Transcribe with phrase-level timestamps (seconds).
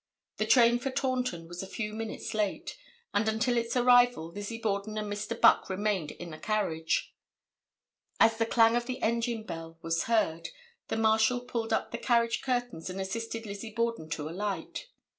[0.37, 2.75] The train for Taunton was a few minutes late,
[3.13, 5.39] and until its arrival Lizzie Borden and Mr.
[5.39, 7.13] Buck remained in the carriage.
[8.19, 10.49] As the clang of the engine bell was heard,
[10.87, 14.87] the Marshal pulled up the carriage curtains and assisted Lizzie Borden to alight.